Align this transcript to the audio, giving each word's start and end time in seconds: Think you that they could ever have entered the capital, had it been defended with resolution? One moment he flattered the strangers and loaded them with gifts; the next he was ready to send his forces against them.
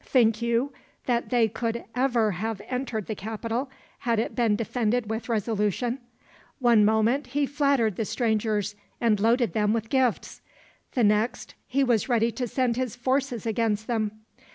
Think 0.03 0.41
you 0.41 0.73
that 1.05 1.29
they 1.29 1.47
could 1.47 1.85
ever 1.93 2.31
have 2.31 2.59
entered 2.67 3.05
the 3.05 3.13
capital, 3.13 3.69
had 3.99 4.17
it 4.17 4.33
been 4.33 4.55
defended 4.55 5.11
with 5.11 5.29
resolution? 5.29 5.99
One 6.57 6.83
moment 6.83 7.27
he 7.27 7.45
flattered 7.45 7.97
the 7.97 8.05
strangers 8.05 8.73
and 8.99 9.19
loaded 9.19 9.53
them 9.53 9.73
with 9.73 9.89
gifts; 9.89 10.41
the 10.93 11.03
next 11.03 11.53
he 11.67 11.83
was 11.83 12.09
ready 12.09 12.31
to 12.31 12.47
send 12.47 12.77
his 12.77 12.95
forces 12.95 13.45
against 13.45 13.85
them. 13.85 14.21